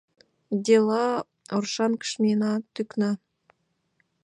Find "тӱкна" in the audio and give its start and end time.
2.73-3.11